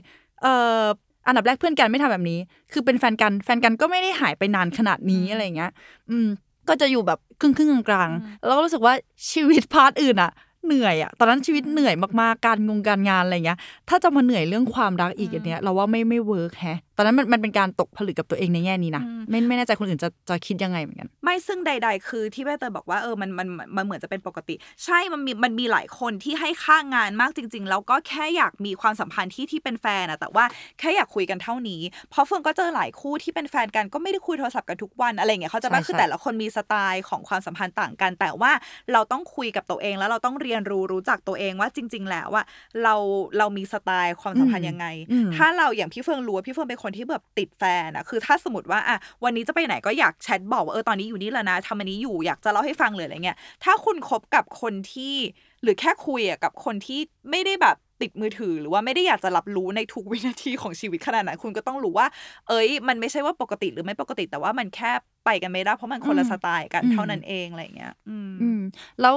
[0.42, 0.84] เอ่อ
[1.26, 2.38] อันดับแรกเพื่อนกันไม่ทำแบบนี้
[2.72, 5.70] คือเป็นแฟนกัน แฟนกันก็ไม่ได้หายไปนานขนาดนี้อะไรอย่างเงี้ย
[6.10, 6.28] อืม
[6.68, 8.94] ก็จะอยู่แบบครึ่งครึ่งๆกลางๆแล้วก็รู้สึกว่า
[9.30, 10.32] ชีวิต part อื่นอะ
[10.66, 30.44] เหนื่อยอะตอนนั้นชีวิตเหนื่อยมากๆ การงงการงานอะไรเงี้ย ถ้าจะมาเหนื่อยเรื่องความรักอีกอันเนี้ย เราว่าไม่ไม่ work แฮะตอนนั้นมันมันเป็นการตกผลึกกับตัวเองในแง่นี้นะไม่ไม่แน่ใจคนอื่นจะจะคิดยังไงเหมือนกัน ไม่ซึ่งใด ๆ คือที่แม่เตยบอกว่าเออมันมันมันเหมือนจะเป็นปกติ ใช่มันมีมันมีหลายคนที่ให้ค่างานมากจริง ๆ แล้วก็แค่อยากมีความสัมพันธ์ที่ที่เป็นแฟนอะแต่ว่า
[30.78, 31.80] แค่อยากคุยกันเท่านี้
[32.10, 38.52] เพราะเฟืองก็เจอหลายคู่ที่เป็นแฟนกันก็ไม่ได้คุยโทรศัพท์กันทุกวันอะไรอย่างเงี้ยเขาจะใช่ว่าคือใช่แต่ละคนมีสไตล์ของความสัมพันธ์ต่างกัน แต่ว่า
[38.92, 42.44] เราต้องคุยกับตัวเองแล้วเราต้องเรียนรู้รู้จักตัวเองว่าจริง ๆ แล้วว่า
[42.82, 42.94] เรา
[43.38, 55.14] เรามีสไตล์ความสัมพันธ์ยังไงอืมถ้าเราอย่างพี่เฟืองรู้ว่าพี่เฟืองเป็นคนที่แบบติดแฟนอะคือถ้าสมมติว่าอะวันนี้จะไปไหนก็อยากแชทบอกว่าเออตอนนี้อยู่นี่แล้วนะทำอันนี้อยู่อยากจะเล่าให้ฟังเลยอะไรเงี้ยถ้าคุณคบกับคนที่
[55.62, 62.06] หรือแค่คุยอะกับคนที่ไม่ได้แบบติดมือถือหรือว่าไม่ได้อยากจะรับรู้ในทุกวินาทีของชีวิตขนาดนั้นคุณก็ต้องรู้ว่า
[62.48, 64.90] เอ้ย มันไม่ใช่ว่าปกติหรือไม่ปกติแต่ว่ามันแค่
[65.24, 68.60] ไปกันไม่ได้เพราะมันคนละอืมสไตล์กันอืมเท่านั้นเองอะไรเงี้ยอืมอืม
[69.00, 69.16] แล้ว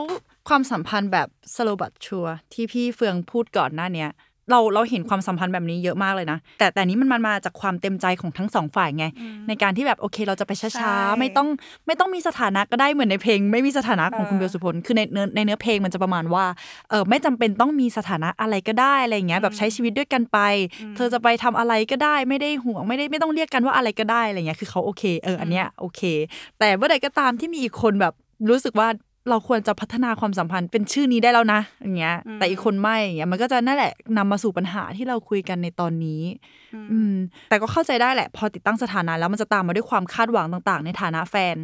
[0.50, 4.10] ความสัมพันธ์แบบ slow but sure ที่พี่เฟืองพูดก่อนหน้าเนี้ย
[4.52, 9.06] เราเราเห็นความสัมพันธ์แบบนี้เยอะมากเลยนะ แต่แต่นี้มันมันมาจากความเต็มใจของทั้งสองฝ่ายไง
[9.48, 11.48] ในการที่แบบโอเคเราจะไปใช่ช้าๆ ไม่ต้อง
[11.88, 16.46] ไม่ต้องมีสถานะก็ได้เหมือนในเพลง ไม่มีสถานะของคุณเอเบอลสุพลคือในเนื้อในเนื้อเพลงมันจะประมาณว่า
[16.90, 20.38] เออไม่จำเป็นต้องมีสถานะอะไรก็ได้อะไรอย่างเงี้ยแบบใช้ชีวิตด้วยกันไป
[20.96, 26.02] เธอจะไปทำอะไรก็ได้ไม่ได้ห่วงไม่ได้ไม่ต้องเรียกกันว่าอะไรก็ได้อะไรเงี้ยคือเขาโอเคเอออันเนี้ยโอเค
[26.60, 28.14] แต่เมื่อใดก็ตามที่มีอีกคนแบบ
[28.50, 28.88] รู้สึกว่า
[29.30, 36.22] เราควรจะพัฒนาความสัมพันธ์เป็นชื่อนี้ได้แล้วนะอย่างเงี้ยอืมแต่อีกคนไม่อย่างเงี้ยมันก็จะนั่นแหละนำมาสู่ปัญหาที่เราคุยกันในตอนนี้
[36.92, 37.14] อืม
[37.50, 41.56] แต่ก็เข้าใจได้แหละ พอติดตั้งสถานะแล้วมันจะตามมาด้วยความคาดหวังต่าง ๆ ในฐานะแฟน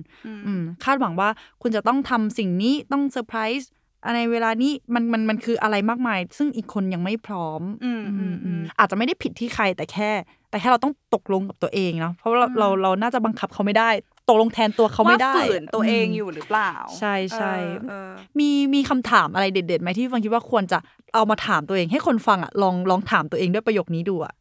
[0.47, 1.30] อืม คาดหวังว่า
[1.62, 3.69] คุณจะต้องทำสิ่งนี้ต้องเซอร์ไพรส์
[4.15, 10.10] ในเวลานี้มันมันมันคืออะไรมากมาย ซึ่งอีกคนยังไม่พร้อมอืมอืมอืมอาจจะไม่ได้ผิดที่ใครแต่แค่
[10.50, 13.89] แต่แค่เราต้องตกลงกับตัวเองเนาะเพราะเราเราเราน่าจะบังคับเขาไม่ได้
[14.29, 20.77] ตกลงแทนตัวเขาไม่ได้ว่าฝืนตัวเองมอยู่หรือเปล่า ใช่ใช่เออเออมีมีคำถามอะไรเด็ดๆไหมที่ฟังคิดว่าควรจะ
[21.15, 24.40] เอามาถามตัวเองให้คนฟังอะลองลองถามตัวเองด้วยประโยคนี้ดูอะอืมอืม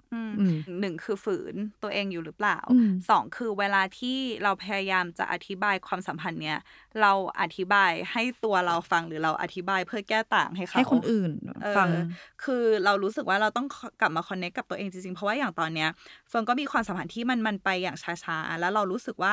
[0.81, 6.59] หนึ่งคือฝืนตัวเองอยู่หรือเปล่าอืมสองคือเวลาที่เราพยายามจะอธิบายความสัมพันธ์เนี้ย
[7.01, 11.31] เราอธิบายให้ตัวเราฟังหรือเราอธิบายเพื่อแก้ต่างให้เขาให้คนอื่น
[11.63, 11.89] เออฟัง
[12.45, 13.67] คือเรารู้สึกว่าเราต้อง
[14.01, 15.89] กลับมา connect กับตัวเองจริงๆ เพราะว่าอย่างตอนเนี้ย
[16.29, 19.33] เฟืองก็มีความสัมพันธ์ที่มันมันไปอย่างช้าๆ แล้วเรารู้สึกว่า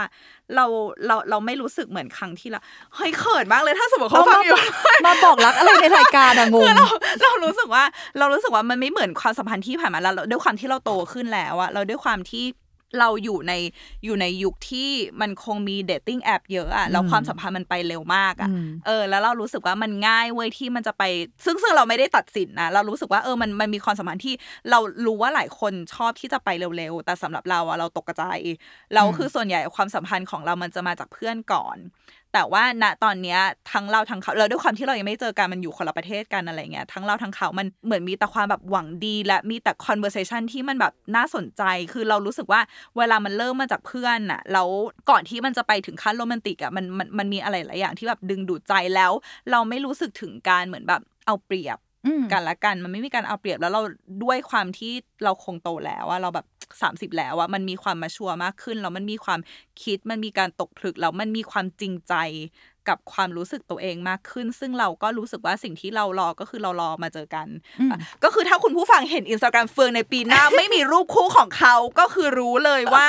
[0.55, 0.65] เรา
[1.07, 2.59] เราเราไม่รู้สึกเหมือนครั้งที่เรา
[2.95, 4.57] เฮ้ยเขินมากเลยถ้าสมมติเขาฟังอยู่
[5.05, 6.63] มาบอกรักอะไรในรายการอะงง
[7.23, 7.83] เรารู้สึกว่า
[8.19, 12.45] เรารู้สึกว่ามันไม่เหมือนความสัมพันธ์ที่ผ่านมาแล้วเราด้วยความที่เราโตขึ้นแล้วอะเราด้วยความที่
[12.99, 13.53] เราอยู่ใน
[14.05, 14.89] อยู่ในยุคที่
[15.21, 21.03] มันคงมี dating app เยอะอะแล้วอืมความสัมพันธ์มันไปเร็วมากอะอืมเออ แล้วเรารู้สึกว่ามันง่ายเว้ยที่มันจะไป
[21.45, 24.35] ซึ่งซึ่งเราไม่ได้ตัดสินนะเรารู้สึกว่าเออมันมันมีความสัมพันธ์ที่
[24.69, 28.39] เรารู้ว่าหลายคนชอบที่จะไปเร็วๆแต่สำหรับเราอะเราตกกระจาย
[28.95, 31.77] เราอืมคือส่วนใหญ่ความสัมพันธ์ของเรามันจะมาจากเพื่อนก่อน
[32.37, 33.39] แต่ว่าณตอนเนี้ย
[33.71, 42.61] ทั้งเราทั้งเขาเราด้วยความที่เรายังไม่เจอกันมันอยู่คนละประเทศกันอะไรเงี้ยทั้งเราทั้งเขามันเหมือนมีแต่ความแบบหวังดี และมีแต่ conversation ที่มันแบบน่าสนใจ คือเรารู้สึกว่า
[42.97, 44.67] เวลามันเริ่มมาจากเพื่อนน่ะแล้ว
[45.09, 49.11] ก่อนที่มันจะไปถึงขั้นโรแมนติกอะมันมันมันมีอะไรหลายอย่างที่แบบดึงดูดใจแล้ว
[49.51, 51.77] เราไม่รู้สึกถึงการเหมือนแบบเอาเปรียบ
[52.31, 53.81] กันละกัน มันไม่มีการเอาเปรียบแล้วเรา
[54.23, 56.45] ด้วยความที่เราคงโตแล้วว่าเราแบบ
[56.81, 59.39] 30 แล้วอะมันมีความ mature มากขึ้นแล้วมันมีความ
[59.83, 62.13] คิดมันมีการตกผลึกแล้วมันมีความจริงใจ
[62.89, 67.47] กับความรู้สึกตัวเองมากขึ้น ซึ่งเราก็รู้สึกว่าสิ่งที่เรารอก็คือเรารอมาเจอกัน
[67.79, 73.07] อืมอะก็คือถ้าคุณผู้ฟังเห็นอินสตาแกรมเฟืองในปีหน้า ไม่มีรูปคู่ของเขาก็คือรู้เลยว่า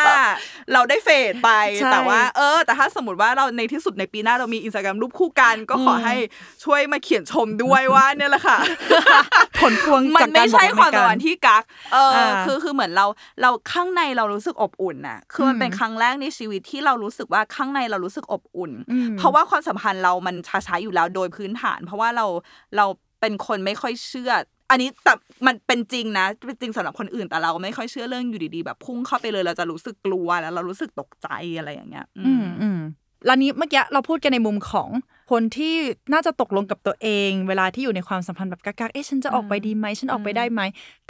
[0.72, 6.14] เราได้ fade ไปใช่แต่ว่า เออ แต่ถ้าสมมติว่าเราในที่สุดในปีหน้าเรามีอินสตาแกรมรูปคู่กัน ก็ขอให้
[6.64, 8.58] ช่วยมาเขียนชมด้วยว่าเนี่ยแหละค่ะ
[9.60, 11.62] ผลพวงมัจานกไม่การใช่บอกความในสัมกาพัรนธ์ที่กัก
[11.92, 13.06] เอออ่าคือคือเหมือนเรา
[13.42, 22.26] เราข้างในเรารู้สึกอบอุ่นน่ะคือมันอืมเป็นครั้งแรกในชีวิตที่เรารู้สึกว่าข้างในเรารู้สึกอบอุ่นอืมเพราะว่าความสัมพันธ์เรามันช้าๆอยู่แล้วโดยพื้นฐาน เพราะว่าเรา
[22.76, 22.86] เรา
[23.20, 24.32] เป็นคนไม่ค่อยเชื่อ
[24.70, 25.14] อันนี้แต่
[25.46, 31.28] มันเป็นจริงนะเป็นจริงสำหรับคนอื่นแต่เราไม่ค่อยเชื่อเรื่องอยู่ดีๆ แบบพุ่งเข้าไปเลยเราจะรู้สึกกลัวแล้ว เรารู้สึกตกใจ
[31.58, 32.80] อะไรอย่างเงี้ย อืมอืม
[33.26, 34.88] แล้วนี้เมื่อกี้เราพูดกันในมุมของ
[35.30, 35.74] คนที่
[36.12, 40.60] น่าจะตกลงกับตัวเอง เวลาที่อยู่ในความสัมพันธ์แบบกักๆ เอ๊ะฉันจะออกไปดีไหมฉันออกไปได้ไหม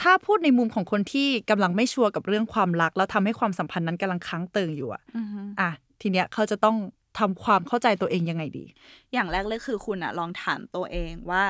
[0.03, 6.77] ถ้าพูดในมุมของคนที่กำลังไม่ชัวร์กับเรื่องความรัก แล้วทำให้ความสัมพันธ์นั้นกำลังค้างเติ่งอยู่อะอือฮึอะทีเนี้ยเขาจะต้อง
[7.18, 8.64] ทำความเข้าใจตัวเองยังไงดี
[9.12, 11.42] อย่างแรกเลยคือคุณอะลองถามตัวเองว่า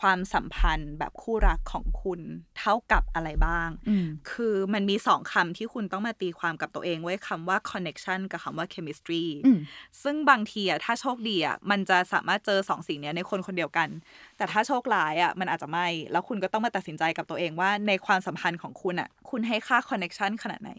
[0.00, 2.20] ความสัมพันธ์แบบคู่รักของคุณ
[2.58, 9.58] เท่ากับอะไรบ้างอืมคือมันมีสองคำที่คุณต้องมาตีความกับตัวเองไว้คำว่า connection กับคำว่า chemistry อืม
[10.02, 13.88] ซึ่งบางทีอะถ้าโชคดีอะมันจะสามารถเจอสองสิ่งเนี้ยในคนคนเดียวกัน
[14.36, 20.70] แต่ถ้าโชคร้ายอะมันอาจจะไม่ แล้วคุณก็ต้องมาตัดสินใจกับตัวเองว่าในความสัมพันธ์ของคุณอะคุณให้ค่า connection ขนาดไหน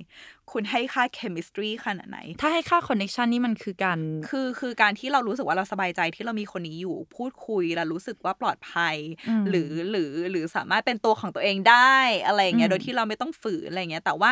[0.51, 3.99] คุณให้ค่า chemistry ขนาดไหน ถ้าให้ค่าคอนเน t ชันนี่มันคือการ
[4.30, 9.05] คือคือการที่เรารู้สึกว่าเราสบายใจที่เรามีคนนี้อยู่ พูดคุยแล้วรู้สึกว่าปลอดภัยอืม
[9.50, 14.32] หรือหรือหรือสามารถเป็นตัวของตัวเองได้อะไรอย่างเงี้อืยมโดยที่เราไม่ต้องฝืนอะไรเงี้ยแต่ว่า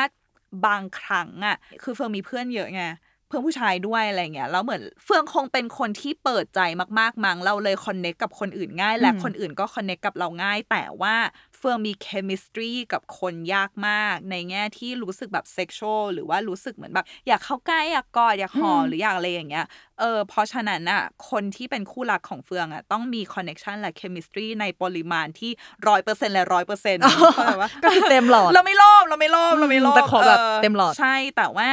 [0.66, 2.84] บางครั้งอะคือเฟืองมีเพื่อนเยอะไง
[3.28, 6.60] เพื่อนผู้ชายด้วยอะไรเงี้ยแล้วเหมือนเฟืองคงเป็นคนที่เปิดใจ
[7.00, 11.16] มากๆมั้งเราเลยคอนเน c t กับคนอื่นง่าย และคนอื่นก็ connect กับเราง่าย แต่ว่า
[11.53, 19.66] เฟืองมี chemistry กับคนยากมาก ในแง่ที่รู้สึกแบบ sexual หรือว่ารู้สึกเหมือนแบบอยากเข้าใกล้อยากกอดอยากหอมอืมหรืออยากอะไรอย่างเงี้ย
[20.00, 25.52] เออเพราะฉะนั้นน่ะคนที่เป็นคู่รักของเฟืองอะต้องมีคอนเน t ชันและเคมิสตรีในปริมาณที่
[25.88, 31.68] ร้อยเปอร์เซ็นต์และร้อยเปอร์เซ็นต์เข้าใจปะก็คือเต็มหลอดเราไม่โลภเราไม่โลภเราไม่โลภแต่ขอแบบเต็มหลอดใช่แต่ว่า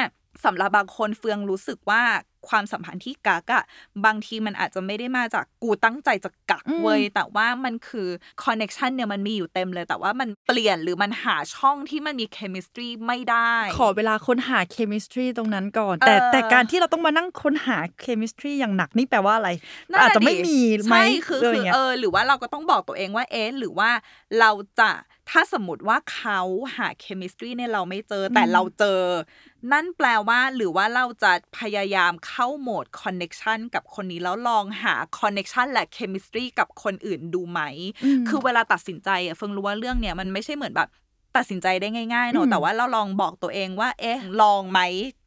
[0.44, 2.02] สำหรับบางคนเฟืองรู้สึกว่า
[2.48, 3.62] ความสัมพันธ์ที่กั๊กอะ
[4.04, 8.08] บางทีมันอาจจะไม่ได้มาจากกูตั้งใจจะกั๊กอืมเว้ยแต่ว่ามันคือ
[8.42, 19.50] คอนเน t ชันเนี่ยมันมีอยู่เต็มเลย แต่ว่ามันเปลี่ยนหรือมันหาช่องที่มันมี chemistry ไม่ได้ ขอเวลาค้นหา chemistry ตรงนั้นก่อน แต่เออแต่การที่เราต้องมานั่งค้นหา chemistry อย่างหนักนี่แปลว่าอะไร
[19.90, 23.90] นั่นอาจน่จะไม่ดิมีไหมใช่คือเรื่งคือเงี้ยเออ หรือว่าเราก็ต้องบอกตัวเองว่าเอ๊ะหรือว่า
[24.40, 24.50] เรา
[24.80, 24.90] จะ
[25.30, 26.40] ถ้าสมมติว่าเขา
[26.76, 29.00] หา chemistry ในเราไม่เจอแต่เราเจอ
[29.72, 37.60] นั่นแปลว่าหรือว่าเราจะพยายามเข้าโหมด connection กับคนนี้แล้วลองหา connection และ chemistry กับคนอื่นดูไหม
[38.04, 40.88] อืมคือเวลาตัดสินใจอะเฟืองรู้ว่าเรื่องเนี้ยมันไม่ใช่เหมือนแบบ
[41.36, 44.80] ตัดสินใจได้ง่ายๆเนอะอืมแต่ว่าเราลองบอกตัวเองว่า เอ๊ะ ลองไหม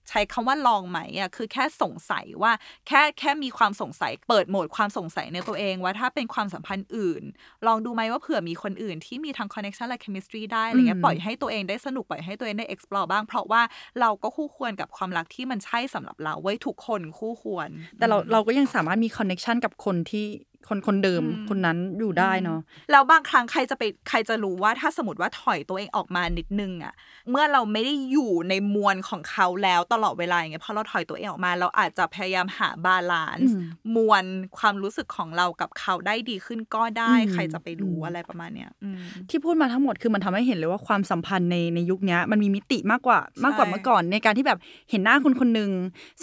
[0.10, 2.52] ใช้คำว่าลองไหมอะคือแค่สงสัยว่า
[2.88, 7.24] แค่แค่มีความสงสัย เปิดโหมดความสงสัยในตัวเองว่าถ้าเป็นความสัมพันธ์อื่น
[7.68, 13.62] ลองดูไหมว่าเผื่อมีคนอื่นที่มีทั้งคอนเน t ชันและเคมิสตรีได้อะไรเงี้อืยมปล่อยให้ตัวเองได้สนุกปล่อยให้ตัวเองได้ explore บ้าง เพราะว่า
[14.00, 20.26] เราก็คู่ควรกับความรักที่มันใช่สำหรับเราเว้ยทุกคนคู่ควร แต่เราเราก็ยังสามารถมี connection กับคนที่
[20.69, 22.60] คนคนเดิมอืมคนนั้นอยู่ได้เนาะ
[22.91, 26.93] แล้วบางครั้งใครจะไปใครจะรู้ว่าถ้าสมมติว่าถอยตัวเองออกมานิดนึงอะ
[27.30, 34.23] เมื่อเราไม่ได้อยู่ในมวลของเขาแล้วตลอดเวลาอย่างเงี้ยพอเราถอยตัวเองออกมา เราอาจจะพยายามหา balance อืมมวล
[34.58, 38.97] ความรู้สึกของเรากับเขาได้ดีขึ้นก็ได้อืมใครจะไปรู้อืมอะไรประมาณเนี้ยอืม
[39.30, 45.71] ที่พูดมาทั้งหมดคือมันทำให้เห็นเลยว่าความสัมพันธ์ในในยุคเนี้ยมันมีมิติมากกว่ามากกว่าเมื่อก่อน ในการที่แบบเห็นหน้าคนคนหนึ่ง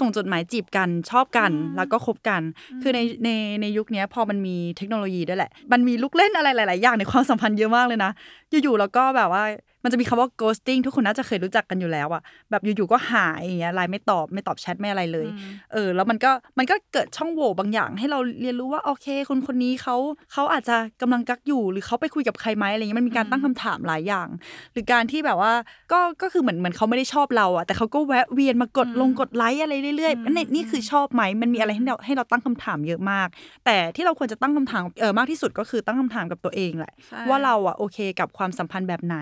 [0.01, 2.43] ส่งจดหมายจีบกันชอบกันแล้วก็คบกัน
[2.83, 3.29] คือในใน
[3.63, 8.11] ในยุคเนี้ยพอมันมีเทคโนโลยีด้วยแหละ มันมีลูกเล่นอะไรหลาย ๆ อย่างในความสัมพันธ์เยอะมากเลยนะ
[8.51, 9.45] อยู่ๆแล้วก็แบบว่า
[9.85, 19.97] มันจะมีคำว่า ghosting ทุกคนน่าจะเคยรู้จักกันอยู่แล้วอะแบบอยู่ๆก็หายอย่างเงี้ยไลน์ไม่ตอบไม่ตอบแชทไม่อะไรเลยอืมเออ แล้วมันก็มันก็เกิดช่องโหว่บางอย่าง ให้เราเรียนรู้ว่าโอเค คนคนนี้เขา
[20.33, 24.29] เขาอาจจะกำลังกักอยู่ หรือเขาไปคุยกับใครไหมอะไรเงี้ยมันมีการตั้งคำถามหลายอย่าง
[24.73, 25.53] หรือการที่แบบว่า
[25.93, 33.29] ก็ก็คือเหมือนเหมือนเขาไม่ได้ชอบเราอะแต่เขาก็แวะเวียนมากดลงกดไลค์อะไรเรื่อยอืมๆนั่นนี่คือชอบไหมมันมีอะไรให้เราให้เราตั้งคำถามเยอะมาก
[33.65, 39.19] แต่ที่เราควรจะตั้งคำถามเออมากที่สุดก็คือตั้งคำถามกับตัวเองแหละใช่ว่าเราอะโอเคกับความสัมพันธ์แบบไหน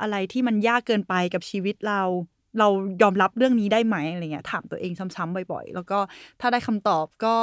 [0.00, 2.02] อะไรที่มันยากเกินไปกับชีวิตเรา
[2.58, 2.68] เรา
[3.02, 5.98] ยอมรับเรื่องนี้ได้ไหมอะไรเงี้ยถามตัวเองซ้ำๆบ่อยๆ แล้วก็
[6.40, 7.36] ถ้าได้คำตอบก็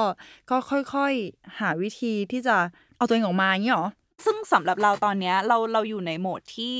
[0.50, 0.58] ก็
[0.93, 2.58] ค่อยๆ หาวิธีที่จะ
[2.97, 3.88] เอาตัวเองออกมาอย่างนี้หรอ
[4.26, 6.76] ซึ่งสำหรับเราตอนเนี้ยเราเราอยู่ในโหมดที่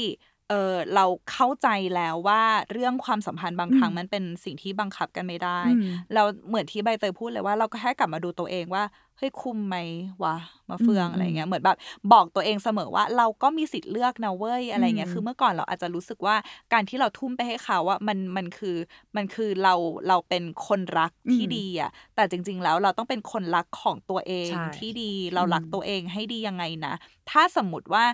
[0.52, 8.84] เออเราเข้าใจแล้วว่าเรื่องความสัมพันธ์บางครั้งอืมมันเป็นสิ่งที่บังคับกันไม่ได้อืมเราเหมือนที่ใบเตยพูดเลยว่าเราก็แค่กลับมาดูตัวเองว่า
[9.18, 9.76] เฮ้ยคุมไหม
[10.24, 10.36] วะ
[10.70, 11.78] มาเฟืองอืมอะไรเงี้ยเหมือนแบบ
[12.14, 16.36] บอกตัวเองเสมอว่าเราก็มีสิทธิ์เลือกนะเว้ยอะไรเงี้ยอืมคือเมื่อก่อนเราอาจจะรู้สึกว่า
[16.74, 18.78] การที่เราทุ่มไปให้เขาว่ามันมันคือ
[19.16, 19.74] มันคือเรา
[20.08, 26.94] เราเป็นคนรักที่ดีอะแต่จริง ๆ แล้วเราต้องเป็นคนรักของตัวเองใช่ที่ดีเรารักอืมตัวเองให้ดียังไงนะ
[27.30, 28.06] ถ้าสมมติว่า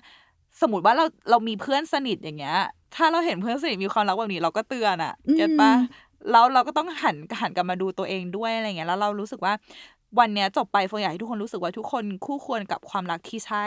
[0.61, 2.57] สมมติว่าเราเรามีเพื่อนสนิทอย่างเงี้ย
[2.95, 5.73] ถ้าเราเห็นเพื่อนสนิทมีความรักแบบนี้เราก็เตือนอะเก็ตปะ
[6.31, 9.53] แล้วเราก็ต้องหันหันกลับมาดูตัวเองด้วยอะไรเงี้ยแล้วเรารู้สึกว่า
[10.19, 13.65] วันเนี้ยจบไปโฟอยากให้ทุกคนรู้สึกว่าทุกคนคู่ควรกับความรักที่ใช่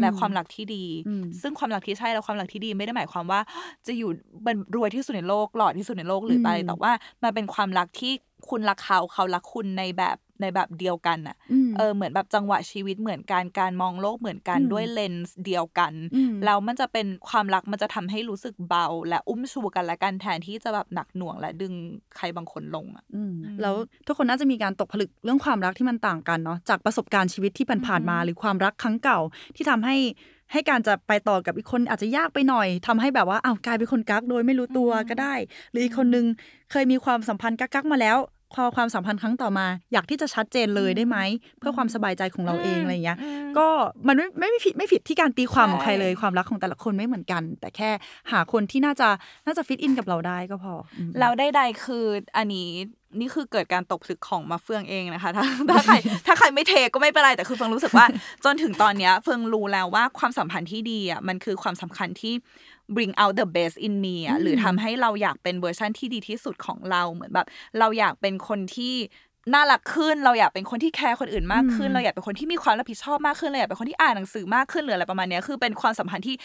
[0.00, 3.40] และความรักที่ดีอืมซึ่งความรักที่ใช่และความรักที่ดีไม่ได้หมายความว่า
[3.86, 4.10] จะอยู่
[4.44, 6.92] เป็นรวยที่สุดในโลกหล่อที่สุดในโลกหรืออะไรอืมแต่ว่า
[7.22, 8.12] มันเป็นความรักที่
[8.48, 21.74] คุณรักเขาเขารักคุณในแบบ ในแบบเดียวกันอะอืมเออเหมือนแบบจังหวะชีวิตเหมือนกันการมองโลกเหมือนกันอืมด้วยเลนส์เดียวกันอืมแล้วมันจะเป็นความรักมันจะทำให้รู้สึกเบา และอุ้มชูกันและกันแทนที่จะแบบหนักหน่วงและดึง
[22.16, 23.74] ใครบางคนลงอะอืมแล้ว
[24.06, 29.18] ทุกคนน่าจะมีการตกผลึกเรื่องความรักที่มันต่างกันเนาะจากประสบการณ์ชีวิตที่ผ่านๆมาหรือความรักครั้งเก่า
[29.56, 29.96] ที่ทำให้
[30.52, 35.34] ให้การจะไปต่อกับอีกคนอาจจะยากไปหน่อยทำให้แบบว่าอ้าวกลายเป็นคนกักโดยไม่รู้ตัวก็ได้
[35.70, 36.24] หรืออีกคนนึง
[36.70, 38.16] เคยมีความสัมพันธ์กักๆมาแล้ว
[38.54, 41.18] พอความสัมพันธ์ครั้งต่อมา อยากที่จะชัดเจนเลยได้ไหม
[41.58, 43.68] เพื่อความสบายใจของเราเองอะไรเงี้ยอืมก็
[44.08, 47.90] มันไม่ไม่ไม่ผิดไม่ผิดที่การตีความของใครใช่เลยความรักของแต่ละคนไม่เหมือนกัน แต่แค่
[48.30, 49.08] หาคนที่น่าจะ
[49.46, 52.04] น่าจะ fit in กับเราได้ก็พออืมแล้วใดๆคือ
[52.36, 52.70] อันนี้
[53.20, 55.94] นี่คือเกิดการตกผลึกของมาเฟืองเองนะคะ ถ้าถ้าใคร
[56.26, 58.06] ถ้าใครไม่ take ก็ไม่เป็นไร แต่คือเฟืองรู้สึกว่า
[58.44, 62.34] จนถึงตอนเนี้ยเฟืองรู้แล้วว่าความสัมพันธ์ที่ดีอะมันคือความสัมพันธ์ที่
[62.96, 67.46] bring out the best in me อะอืมหรือทำให้เราอยากเป็นเวอร์ชันที่ดีที่สุดของเราเหมือนแบบ
[67.78, 68.94] เราอยากเป็นคนที่
[69.52, 76.36] น่ารักขึ้นเราอยากเป็นคนที่แคร์คนอื่นมากขึ้นอืมเราอยากเป็นคนที่มีความรับผิดชอบมากขึ้นเราอยากเป็นคนที่อ่านหนังสือมากขึ้นหรืออะไรประมาณเนี้ยคือเป็นความสัมพันธ์ที่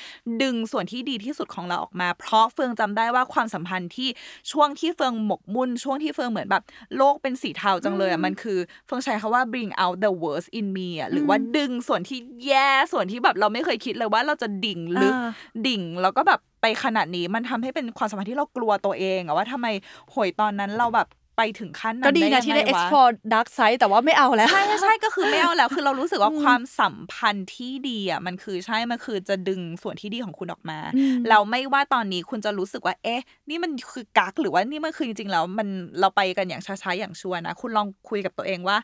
[0.42, 4.10] ดึงส่วนที่ดีที่สุดของเราออกมา เพราะเฟืองจำได้ว่าความสัมพันธ์ที่
[4.52, 6.64] ช่วงที่เฟืองหมกมุ่นช่วงที่เฟืองเหมือนแบบ
[6.98, 15.30] โลกเป็นสีเทาจังเลยอะมันคือเฟืองใช้คำว่า bring out the worst in me อะหรือว่าดึงส่วนที่แย่ส่วนที่แบบเราไม่เคยคิดเลยว่าเราจะดิ่งลึกอ่า
[15.68, 19.68] ดิ่งแล้วก็แบบไปขนาดนี้มันทำให้เป็นความสัมพันธ์ที่เรากลัวตัวเองอะว่าทำไม
[20.12, 21.08] โหยตอนนั้นเราแบบ
[21.40, 35.68] ไปถึงขั้นนั้นก็ดีนะยังที่ได้งว explore dark side แต่ว่าไม่เอาแล้วใช่ใช่ใช่ก็คือไม่เอาแล้ว คือเรารู้สึกว่าความสัมพันธ์ที่ดีอะมันคือใช่ มันคือจะดึงส่วนที่ดีของคุณออกมาอืมแล้วไม่ว่าตอนนี้คุณจะรู้สึกว่า เอ๊ะ นี่มันคือกักหรือว่านี่มันคือจริงๆแล้วมัน
[36.00, 38.78] เราไปกันอย่างช้าๆอย่างชัวร์นะ คุณลองคุยกับตัวเองว่า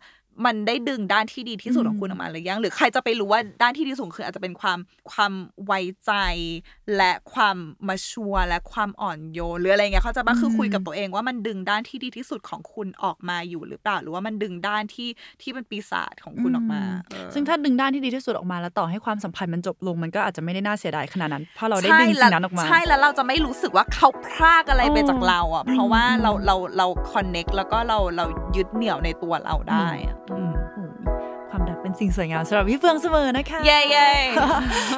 [0.45, 4.77] มันได้ดึงด้านที่ดีที่สุดของคุณออกมาหรือยัง หรือใครจะไปรู้ว่าด้านที่ดีที่สุดคืออาจจะเป็นความ
[5.11, 5.33] ความ
[5.65, 6.11] ไว้ใจ
[6.95, 15.09] และความมาชัวร์และความอ่อนโยนหรืออะไรเงี้ยเขาใจะปะคือคุยกับตัวเองว่ามันดึงด้านที่ดีที่สุดของคุณออกมาอยู่หรือเปล่า หรือว่ามันดึงด้านที่
[15.41, 30.24] ที่เป็นปีศาจของคุณออกมาเออซึ่งถ้าดึงด้านที่ดีที่สุดออกมาแล้วต่อให้ความสัมพันธ์มันจบลงมันก็อาจจะไม่ได้น่าเสียดายขนาดนั้นเพราะเราได้ดึงสิ่งนั้นออกมาใช่แล้วเราจะไม่รู้สึกว่าเขาพรากอะไรไปอ๋อจากเราอะเพราะว่าอืมเราเราเราคอนเน็กแล้วก็เราเรายึดเหนี่ยวในตัวเราได้อะอืมโอ้ย
[31.51, 34.09] ความรักเป็นสิ่งสวยงามสำหรับพี่เฟืองเสมอนะคะเย้เย้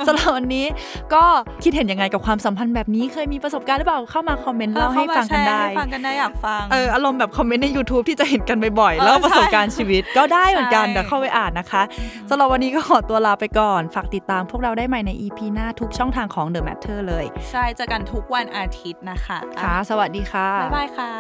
[0.08, 0.66] สำหรับวันนี้
[1.14, 1.24] ก็
[1.64, 11.84] คิดเห็นยังไงกับความสัมพันธ์แบบนี้เคยมีประสบการณ์หรือเปล่าเข้ามาคอมเมนต์เล่าให้ฟังกันได้ให้ฟังกันได้อยากฟังเอออารมณ์แบบคอมเมนต์ใน YouTube ที่จะเห็นกันบ่อยๆแล้วก็เออประสบการณ์ชีวิตก็ได้เหมือนกันใช่เดี๋ยวเข้าไปอ่านนะคะ
[12.30, 21.12] สำหรับวันนี้ก็ขอตัวลาไปก่อนฝากติดตามพวกเราได้ใหม่ใน EP หน้าทุกช่องทางของ The Matter เลย ใช่เจอกันทุกวันอาทิตย์นะคะค่ะสวัสดีค่ะบ๊ายบายค่ะ